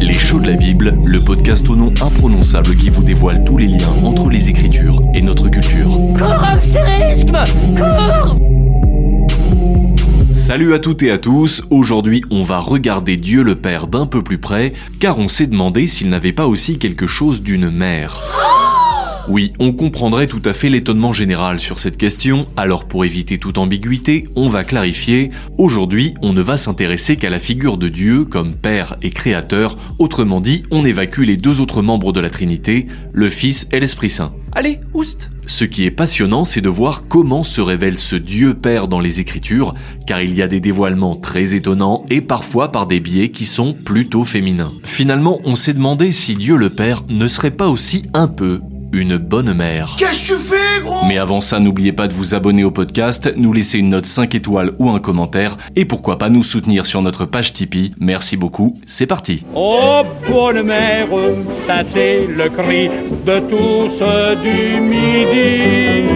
[0.00, 3.66] Les shows de la Bible, le podcast au nom imprononçable qui vous dévoile tous les
[3.66, 5.98] liens entre les Écritures et notre culture.
[10.30, 14.22] Salut à toutes et à tous, aujourd'hui on va regarder Dieu le Père d'un peu
[14.22, 18.45] plus près, car on s'est demandé s'il n'avait pas aussi quelque chose d'une mère.
[19.28, 23.58] Oui, on comprendrait tout à fait l'étonnement général sur cette question, alors pour éviter toute
[23.58, 25.30] ambiguïté, on va clarifier.
[25.58, 30.40] Aujourd'hui, on ne va s'intéresser qu'à la figure de Dieu comme Père et Créateur, autrement
[30.40, 34.32] dit, on évacue les deux autres membres de la Trinité, le Fils et l'Esprit Saint.
[34.52, 38.86] Allez, oust Ce qui est passionnant, c'est de voir comment se révèle ce Dieu Père
[38.86, 39.74] dans les Écritures,
[40.06, 43.74] car il y a des dévoilements très étonnants et parfois par des biais qui sont
[43.74, 44.72] plutôt féminins.
[44.84, 48.60] Finalement, on s'est demandé si Dieu le Père ne serait pas aussi un peu
[48.96, 49.94] une bonne mère.
[49.98, 51.06] Qu'est-ce que tu fais, gros?
[51.06, 54.34] Mais avant ça, n'oubliez pas de vous abonner au podcast, nous laisser une note 5
[54.34, 57.92] étoiles ou un commentaire, et pourquoi pas nous soutenir sur notre page Tipeee.
[58.00, 59.44] Merci beaucoup, c'est parti.
[59.54, 61.08] Oh, bonne mère,
[61.66, 62.88] ça c'est le cri
[63.26, 66.15] de tous du midi.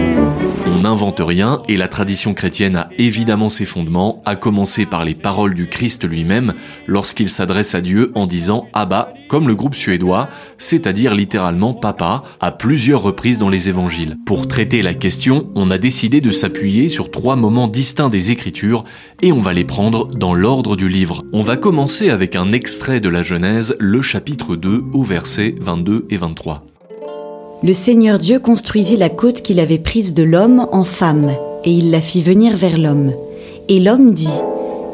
[0.91, 5.55] N'invente rien et la tradition chrétienne a évidemment ses fondements, à commencer par les paroles
[5.55, 6.53] du Christ lui-même
[6.85, 12.51] lorsqu'il s'adresse à Dieu en disant Abba, comme le groupe suédois, c'est-à-dire littéralement papa, à
[12.51, 14.17] plusieurs reprises dans les évangiles.
[14.25, 18.83] Pour traiter la question, on a décidé de s'appuyer sur trois moments distincts des Écritures
[19.21, 21.23] et on va les prendre dans l'ordre du livre.
[21.31, 26.07] On va commencer avec un extrait de la Genèse, le chapitre 2 au verset 22
[26.09, 26.65] et 23
[27.63, 31.31] le Seigneur Dieu construisit la côte qu'il avait prise de l'homme en femme,
[31.63, 33.13] et il la fit venir vers l'homme.
[33.69, 34.39] Et l'homme dit,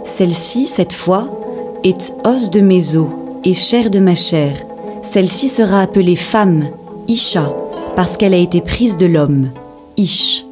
[0.05, 3.07] Celle-ci, cette fois, est os de mes os
[3.45, 4.57] et chair de ma chair.
[5.01, 6.67] Celle-ci sera appelée femme,
[7.07, 7.53] Isha,
[7.95, 9.49] parce qu'elle a été prise de l'homme,
[9.95, 10.43] Ish.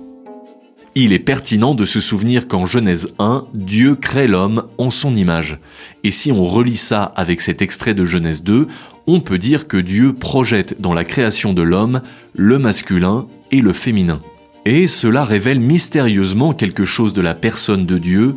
[0.97, 5.59] Il est pertinent de se souvenir qu'en Genèse 1, Dieu crée l'homme en son image.
[6.05, 8.67] Et si on relit ça avec cet extrait de Genèse 2,
[9.07, 12.01] on peut dire que Dieu projette dans la création de l'homme
[12.33, 14.19] le masculin et le féminin.
[14.65, 18.35] Et cela révèle mystérieusement quelque chose de la personne de Dieu,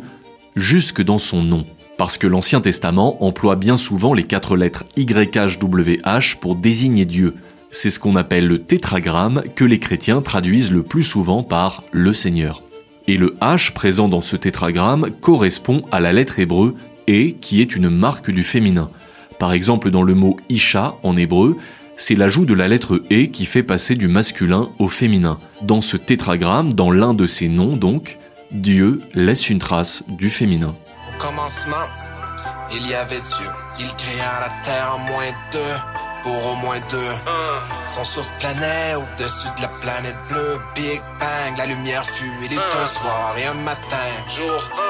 [0.55, 1.65] jusque dans son nom.
[1.97, 7.35] Parce que l'Ancien Testament emploie bien souvent les quatre lettres YHWH pour désigner Dieu.
[7.71, 12.13] C'est ce qu'on appelle le tétragramme que les chrétiens traduisent le plus souvent par le
[12.13, 12.63] Seigneur.
[13.07, 16.75] Et le H présent dans ce tétragramme correspond à la lettre hébreu
[17.09, 18.91] E qui est une marque du féminin.
[19.39, 21.57] Par exemple dans le mot Isha en hébreu,
[21.95, 25.39] c'est l'ajout de la lettre E qui fait passer du masculin au féminin.
[25.61, 28.19] Dans ce tétragramme, dans l'un de ces noms donc,
[28.51, 30.75] Dieu laisse une trace du féminin.
[31.07, 31.75] Au commencement,
[32.75, 33.47] il y avait Dieu.
[33.79, 35.75] Il créa la terre en moins deux
[36.23, 37.13] pour au moins deux.
[37.87, 40.59] Son souffle planait au-dessus de la planète bleue.
[40.75, 42.31] Big Bang, la lumière fut.
[42.43, 43.97] Il est un soir et un matin.
[44.35, 44.88] Jour 1.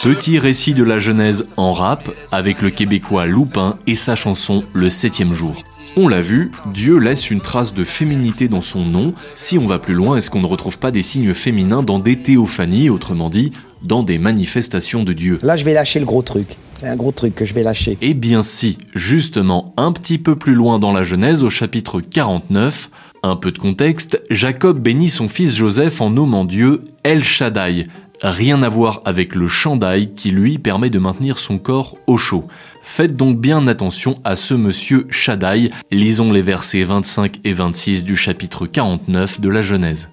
[0.00, 4.88] Petit récit de la Genèse en rap avec le québécois Loupin et sa chanson Le
[4.88, 5.64] septième jour.
[5.96, 9.14] On l'a vu, Dieu laisse une trace de féminité dans son nom.
[9.34, 12.16] Si on va plus loin, est-ce qu'on ne retrouve pas des signes féminins dans des
[12.16, 13.50] théophanies, autrement dit,
[13.82, 16.56] dans des manifestations de Dieu Là, je vais lâcher le gros truc.
[16.74, 17.98] C'est un gros truc que je vais lâcher.
[18.00, 22.90] Eh bien si, justement, un petit peu plus loin dans la Genèse, au chapitre 49,
[23.22, 27.86] un peu de contexte, Jacob bénit son fils Joseph en nommant Dieu El Shaddai,
[28.22, 32.48] Rien à voir avec le chandail qui lui permet de maintenir son corps au chaud.
[32.82, 35.70] Faites donc bien attention à ce monsieur Shaddai.
[35.92, 40.08] Lisons les versets 25 et 26 du chapitre 49 de la Genèse.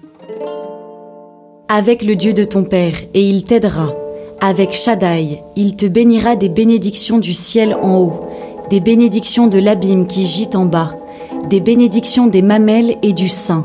[1.68, 3.92] Avec le Dieu de ton Père, et il t'aidera.
[4.40, 8.20] Avec Shaddai, il te bénira des bénédictions du ciel en haut,
[8.70, 10.96] des bénédictions de l'abîme qui gît en bas,
[11.48, 13.64] des bénédictions des mamelles et du sein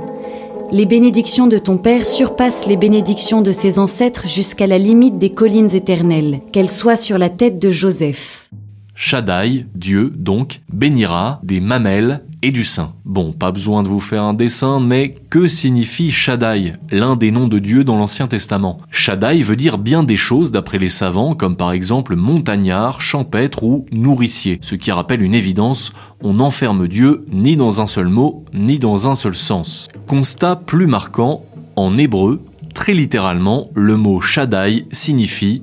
[0.72, 5.32] les bénédictions de ton Père surpassent les bénédictions de ses ancêtres jusqu'à la limite des
[5.32, 8.50] collines éternelles, qu'elles soient sur la tête de Joseph.
[8.96, 12.94] Shaddai, Dieu donc, bénira des mamelles et du sein.
[13.06, 17.48] Bon, pas besoin de vous faire un dessin, mais que signifie Shaddai, l'un des noms
[17.48, 18.80] de Dieu dans l'Ancien Testament?
[18.90, 23.86] Shaddai veut dire bien des choses d'après les savants, comme par exemple montagnard, champêtre ou
[23.92, 28.80] nourricier, ce qui rappelle une évidence, on n'enferme Dieu ni dans un seul mot, ni
[28.80, 29.88] dans un seul sens.
[30.08, 31.46] Constat plus marquant,
[31.76, 32.42] en hébreu,
[32.74, 35.62] très littéralement, le mot Shaddai signifie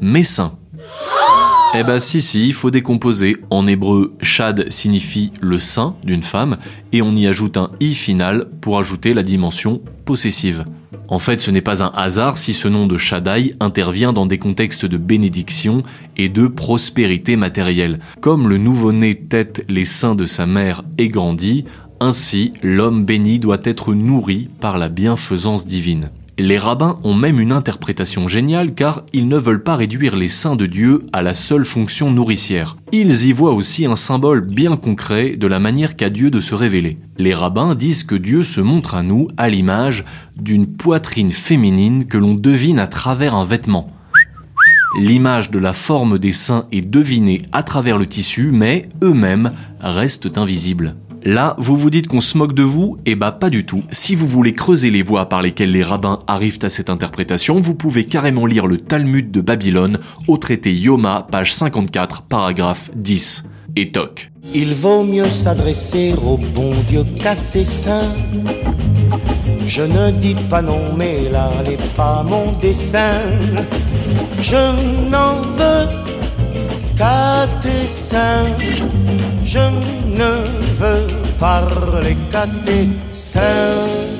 [0.00, 0.52] messin.
[1.76, 3.36] Eh ben si si, il faut décomposer.
[3.50, 6.58] En hébreu, shad signifie le sein d'une femme
[6.92, 10.66] et on y ajoute un i final pour ajouter la dimension possessive.
[11.08, 14.38] En fait, ce n'est pas un hasard si ce nom de Shaddai intervient dans des
[14.38, 15.82] contextes de bénédiction
[16.16, 17.98] et de prospérité matérielle.
[18.20, 21.64] Comme le nouveau-né tête les seins de sa mère et grandit,
[21.98, 26.10] ainsi l'homme béni doit être nourri par la bienfaisance divine.
[26.36, 30.56] Les rabbins ont même une interprétation géniale car ils ne veulent pas réduire les saints
[30.56, 32.76] de Dieu à la seule fonction nourricière.
[32.90, 36.56] Ils y voient aussi un symbole bien concret de la manière qu'a Dieu de se
[36.56, 36.98] révéler.
[37.18, 40.04] Les rabbins disent que Dieu se montre à nous à l'image
[40.36, 43.92] d'une poitrine féminine que l'on devine à travers un vêtement.
[44.98, 50.36] L'image de la forme des seins est devinée à travers le tissu, mais eux-mêmes restent
[50.36, 50.96] invisibles.
[51.26, 53.82] Là, vous vous dites qu'on se moque de vous Eh bah pas du tout.
[53.90, 57.74] Si vous voulez creuser les voies par lesquelles les rabbins arrivent à cette interprétation, vous
[57.74, 63.44] pouvez carrément lire le Talmud de Babylone au traité Yoma, page 54, paragraphe 10.
[63.76, 64.32] Et toc.
[64.52, 68.12] Il vaut mieux s'adresser au bon Dieu qu'à ses saints.
[69.66, 73.22] Je ne dis pas non, mais là n'est pas mon dessein.
[74.40, 75.88] Je n'en veux
[76.98, 78.44] qu'à tes seins.
[79.44, 80.42] Je ne
[80.78, 81.06] veux
[81.38, 82.46] parler qu'à.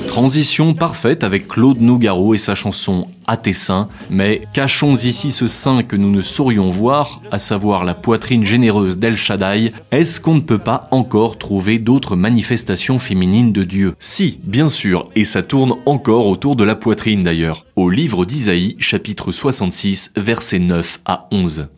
[0.09, 5.47] Transition parfaite avec Claude Nougaro et sa chanson À tes seins, mais cachons ici ce
[5.47, 9.73] sein que nous ne saurions voir, à savoir la poitrine généreuse d'El Shaddai.
[9.91, 13.95] Est-ce qu'on ne peut pas encore trouver d'autres manifestations féminines de Dieu?
[13.99, 17.65] Si, bien sûr, et ça tourne encore autour de la poitrine d'ailleurs.
[17.77, 21.69] Au livre d'Isaïe, chapitre 66, versets 9 à 11.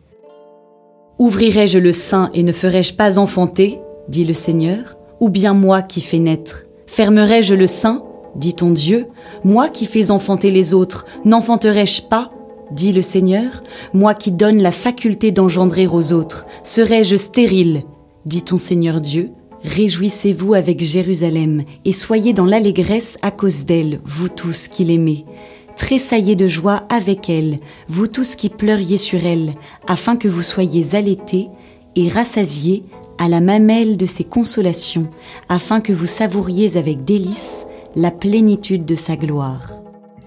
[1.19, 5.99] Ouvrirai-je le sein et ne ferai-je pas enfanter dit le Seigneur, ou bien moi qui
[5.99, 6.65] fais naître?
[6.85, 8.03] Fermerai-je le sein
[8.35, 9.07] dit ton Dieu,
[9.43, 12.31] moi qui fais enfanter les autres, n'enfanterai-je pas?
[12.71, 17.83] dit le Seigneur, moi qui donne la faculté d'engendrer aux autres, serai-je stérile?
[18.25, 19.31] dit ton Seigneur Dieu.
[19.63, 25.25] Réjouissez-vous avec Jérusalem et soyez dans l'allégresse à cause d'elle, vous tous qui l'aimez.
[25.77, 29.53] Tressaillez de joie avec elle, vous tous qui pleuriez sur elle,
[29.87, 31.47] afin que vous soyez allaités
[31.95, 32.83] et rassasiés
[33.19, 35.07] à la mamelle de ses consolations,
[35.49, 37.65] afin que vous savouriez avec délice
[37.95, 39.71] la plénitude de sa gloire.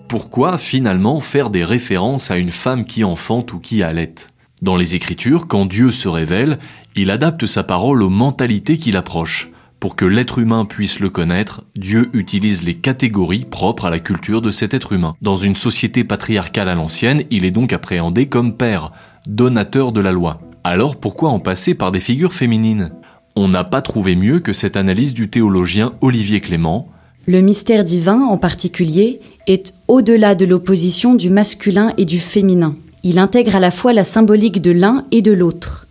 [0.09, 4.15] Pourquoi finalement faire des références à une femme qui enfante ou qui allait
[4.63, 6.59] Dans les Écritures, quand Dieu se révèle,
[6.97, 9.51] il adapte sa parole aux mentalités qui l'approchent.
[9.81, 14.43] Pour que l'être humain puisse le connaître, Dieu utilise les catégories propres à la culture
[14.43, 15.15] de cet être humain.
[15.23, 18.93] Dans une société patriarcale à l'ancienne, il est donc appréhendé comme père,
[19.27, 20.39] donateur de la loi.
[20.65, 22.91] Alors pourquoi en passer par des figures féminines?
[23.37, 26.89] On n'a pas trouvé mieux que cette analyse du théologien Olivier Clément.
[27.27, 32.77] Le mystère divin, en particulier, est au-delà de l'opposition du masculin et du féminin.
[33.03, 35.87] Il intègre à la fois la symbolique de l'un et de l'autre.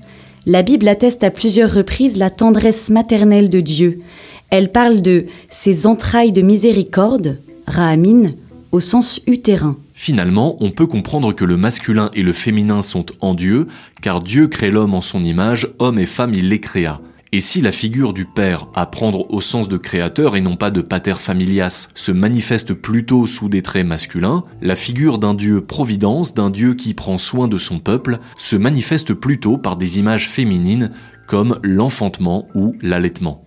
[0.45, 4.01] La Bible atteste à plusieurs reprises la tendresse maternelle de Dieu.
[4.49, 8.35] Elle parle de ses entrailles de miséricorde, Rahamine,
[8.71, 9.77] au sens utérin.
[9.93, 13.67] Finalement, on peut comprendre que le masculin et le féminin sont en Dieu,
[14.01, 17.01] car Dieu crée l'homme en son image, homme et femme il les créa.
[17.31, 20.71] Et si la figure du père, à prendre au sens de créateur et non pas
[20.71, 26.33] de pater familias, se manifeste plutôt sous des traits masculins, la figure d'un dieu providence,
[26.33, 30.91] d'un dieu qui prend soin de son peuple, se manifeste plutôt par des images féminines
[31.27, 33.45] comme l'enfantement ou l'allaitement.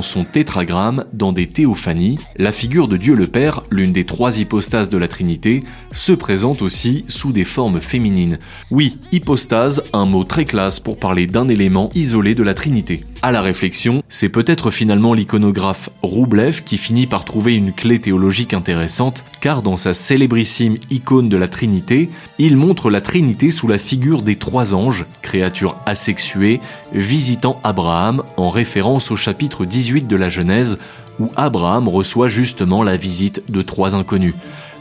[0.00, 4.40] Dans son tétragramme, dans des théophanies, la figure de Dieu le Père, l'une des trois
[4.40, 8.38] hypostases de la Trinité, se présente aussi sous des formes féminines.
[8.70, 13.32] Oui, hypostase, un mot très classe pour parler d'un élément isolé de la Trinité à
[13.32, 19.24] la réflexion, c'est peut-être finalement l'iconographe Roublev qui finit par trouver une clé théologique intéressante,
[19.40, 24.22] car dans sa célébrissime icône de la Trinité, il montre la Trinité sous la figure
[24.22, 26.60] des trois anges, créatures asexuées,
[26.92, 30.78] visitant Abraham en référence au chapitre 18 de la Genèse,
[31.18, 34.34] où Abraham reçoit justement la visite de trois inconnus.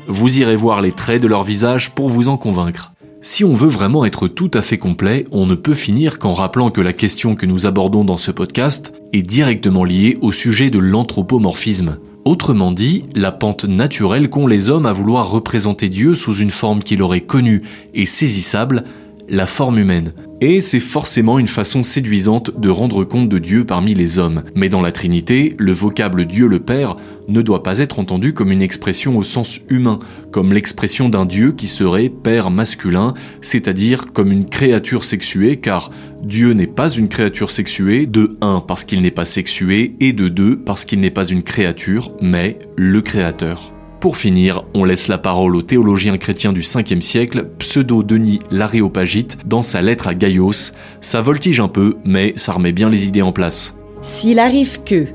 [0.08, 2.94] Vous irez voir les traits de leur visage pour vous en convaincre.
[3.22, 6.72] Si on veut vraiment être tout à fait complet, on ne peut finir qu'en rappelant
[6.72, 10.80] que la question que nous abordons dans ce podcast est directement liée au sujet de
[10.80, 11.98] l'anthropomorphisme.
[12.24, 16.82] Autrement dit, la pente naturelle qu'ont les hommes à vouloir représenter Dieu sous une forme
[16.82, 17.64] qu'il aurait connue
[17.94, 18.84] et saisissable,
[19.28, 20.14] la forme humaine.
[20.42, 24.44] Et c'est forcément une façon séduisante de rendre compte de Dieu parmi les hommes.
[24.56, 26.96] Mais dans la Trinité, le vocable Dieu le Père
[27.28, 30.00] ne doit pas être entendu comme une expression au sens humain,
[30.32, 35.92] comme l'expression d'un Dieu qui serait Père masculin, c'est-à-dire comme une créature sexuée, car
[36.24, 40.30] Dieu n'est pas une créature sexuée, de 1 parce qu'il n'est pas sexué, et de
[40.30, 43.74] 2 parce qu'il n'est pas une créature, mais le Créateur.
[44.00, 49.62] Pour finir, on laisse la parole au théologien chrétien du 5e siècle, pseudo-Denis l'Aréopagite, dans
[49.62, 50.72] sa lettre à Gaius.
[51.02, 53.76] Ça voltige un peu, mais ça remet bien les idées en place.
[54.02, 55.08] S'il arrive que,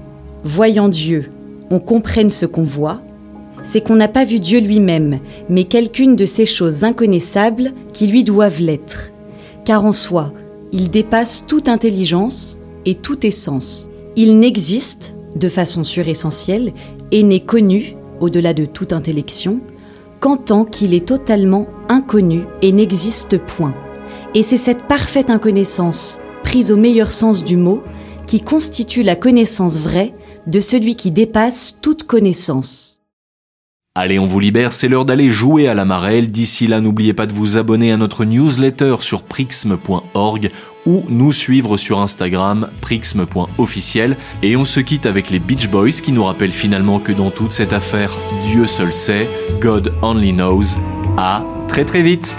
[0.45, 1.31] voyant Dieu,
[1.71, 3.01] on comprenne ce qu'on voit,
[3.63, 8.23] c'est qu'on n'a pas vu Dieu lui-même, mais quelqu'une de ces choses inconnaissables qui lui
[8.23, 9.13] doivent l'être.
[9.65, 10.31] Car en soi,
[10.73, 13.91] il dépasse toute intelligence et toute essence.
[14.15, 16.75] Il n'existe, de façon suressentielle,
[17.13, 19.61] et n'est connu au-delà de toute intellection,
[20.21, 23.75] qu'en tant qu'il est totalement inconnu et n'existe point.
[24.35, 27.83] Et c'est cette parfaite inconnaissance, prise au meilleur sens du mot,
[28.27, 30.15] qui constitue la connaissance vraie
[30.47, 32.95] de celui qui dépasse toute connaissance.
[33.97, 36.27] Allez, on vous libère, c'est l'heure d'aller jouer à la marelle.
[36.27, 40.51] D'ici là, n'oubliez pas de vous abonner à notre newsletter sur prixme.org
[40.87, 44.17] ou nous suivre sur Instagram prixme.officiel.
[44.43, 47.53] Et on se quitte avec les Beach Boys qui nous rappellent finalement que dans toute
[47.53, 48.13] cette affaire,
[48.51, 49.29] Dieu seul sait,
[49.61, 50.77] God only knows.
[51.17, 52.37] À très très vite!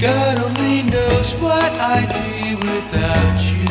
[0.00, 3.68] God only knows what I'd be without you.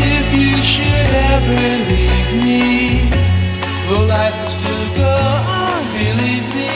[0.00, 1.60] If you should ever
[1.90, 3.10] leave me,
[3.86, 6.67] well, life would still go on, believe me.